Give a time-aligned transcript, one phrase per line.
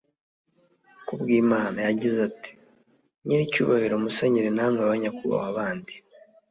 [1.07, 1.77] kubwimana.
[1.87, 2.51] yagize ati:
[3.25, 5.93] «nyiricyubahiro musenyeri namwe banyakubahwa bandi,…